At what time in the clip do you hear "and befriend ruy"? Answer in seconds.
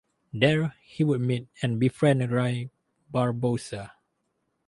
1.61-2.71